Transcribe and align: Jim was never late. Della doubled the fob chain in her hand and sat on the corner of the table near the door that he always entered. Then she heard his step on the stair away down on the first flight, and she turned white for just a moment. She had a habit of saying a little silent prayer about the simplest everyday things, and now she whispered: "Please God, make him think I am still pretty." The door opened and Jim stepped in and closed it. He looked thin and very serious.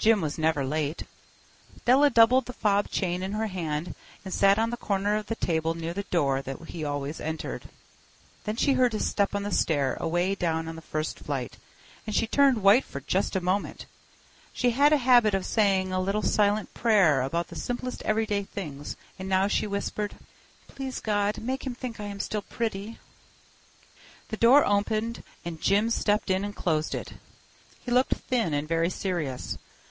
Jim 0.00 0.20
was 0.20 0.38
never 0.38 0.64
late. 0.64 1.02
Della 1.84 2.08
doubled 2.08 2.46
the 2.46 2.52
fob 2.52 2.88
chain 2.88 3.20
in 3.20 3.32
her 3.32 3.48
hand 3.48 3.96
and 4.24 4.32
sat 4.32 4.56
on 4.56 4.70
the 4.70 4.76
corner 4.76 5.16
of 5.16 5.26
the 5.26 5.34
table 5.34 5.74
near 5.74 5.92
the 5.92 6.04
door 6.04 6.40
that 6.40 6.56
he 6.68 6.84
always 6.84 7.20
entered. 7.20 7.68
Then 8.44 8.54
she 8.54 8.74
heard 8.74 8.92
his 8.92 9.08
step 9.10 9.34
on 9.34 9.42
the 9.42 9.50
stair 9.50 9.94
away 9.94 10.36
down 10.36 10.68
on 10.68 10.76
the 10.76 10.82
first 10.82 11.18
flight, 11.18 11.56
and 12.06 12.14
she 12.14 12.28
turned 12.28 12.62
white 12.62 12.84
for 12.84 13.00
just 13.00 13.34
a 13.34 13.40
moment. 13.40 13.86
She 14.52 14.70
had 14.70 14.92
a 14.92 14.98
habit 14.98 15.34
of 15.34 15.44
saying 15.44 15.92
a 15.92 15.98
little 16.00 16.22
silent 16.22 16.72
prayer 16.74 17.20
about 17.20 17.48
the 17.48 17.56
simplest 17.56 18.00
everyday 18.02 18.44
things, 18.44 18.94
and 19.18 19.28
now 19.28 19.48
she 19.48 19.66
whispered: 19.66 20.14
"Please 20.68 21.00
God, 21.00 21.38
make 21.38 21.66
him 21.66 21.74
think 21.74 21.98
I 21.98 22.04
am 22.04 22.20
still 22.20 22.42
pretty." 22.42 23.00
The 24.28 24.36
door 24.36 24.64
opened 24.64 25.24
and 25.44 25.60
Jim 25.60 25.90
stepped 25.90 26.30
in 26.30 26.44
and 26.44 26.54
closed 26.54 26.94
it. 26.94 27.14
He 27.84 27.90
looked 27.90 28.14
thin 28.14 28.54
and 28.54 28.68
very 28.68 28.90
serious. 28.90 29.58